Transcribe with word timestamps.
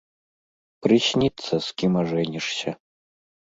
Прысніцца, 0.87 1.53
з 1.67 1.77
кім 1.83 1.93
ажэнішся. 2.05 2.69